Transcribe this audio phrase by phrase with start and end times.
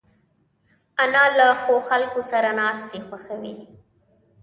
[1.03, 3.55] انا له ښو خلکو سره ناستې خوښوي